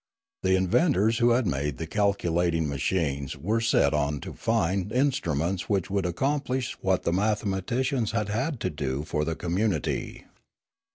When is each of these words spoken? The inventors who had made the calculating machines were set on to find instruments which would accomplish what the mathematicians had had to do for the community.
The 0.41 0.55
inventors 0.55 1.19
who 1.19 1.29
had 1.29 1.45
made 1.45 1.77
the 1.77 1.85
calculating 1.85 2.67
machines 2.67 3.37
were 3.37 3.61
set 3.61 3.93
on 3.93 4.19
to 4.21 4.33
find 4.33 4.91
instruments 4.91 5.69
which 5.69 5.91
would 5.91 6.07
accomplish 6.07 6.73
what 6.81 7.03
the 7.03 7.13
mathematicians 7.13 8.09
had 8.09 8.29
had 8.29 8.59
to 8.61 8.71
do 8.71 9.03
for 9.03 9.23
the 9.23 9.35
community. 9.35 10.25